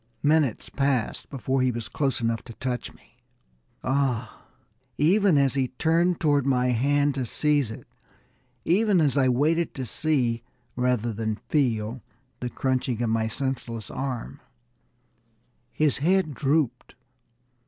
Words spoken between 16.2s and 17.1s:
drooped.